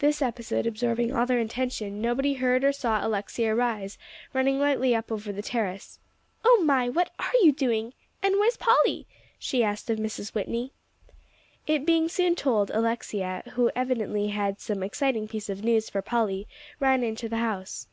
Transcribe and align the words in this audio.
This 0.00 0.20
episode 0.20 0.66
absorbing 0.66 1.14
all 1.16 1.24
their 1.24 1.38
attention, 1.38 2.02
nobody 2.02 2.34
heard 2.34 2.62
or 2.62 2.72
saw 2.72 3.02
Alexia 3.02 3.54
Rhys, 3.54 3.96
running 4.34 4.58
lightly 4.60 4.94
up 4.94 5.10
over 5.10 5.32
the 5.32 5.40
terrace. 5.40 5.98
"Oh, 6.44 6.62
my! 6.62 6.90
what 6.90 7.08
are 7.18 7.32
you 7.40 7.52
doing? 7.52 7.94
And 8.22 8.34
where's 8.36 8.58
Polly?" 8.58 9.06
she 9.38 9.64
asked 9.64 9.88
of 9.88 9.98
Mrs. 9.98 10.34
Whitney. 10.34 10.74
It 11.66 11.86
being 11.86 12.06
soon 12.10 12.34
told, 12.34 12.70
Alexia, 12.72 13.44
who 13.54 13.70
evidently 13.74 14.26
had 14.26 14.60
some 14.60 14.82
exciting 14.82 15.26
piece 15.26 15.48
of 15.48 15.64
news 15.64 15.88
for 15.88 16.02
Polly, 16.02 16.46
ran 16.78 17.02
into 17.02 17.26
the 17.26 17.38
house. 17.38 17.88